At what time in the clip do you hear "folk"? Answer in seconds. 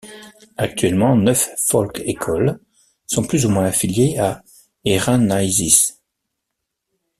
1.67-1.99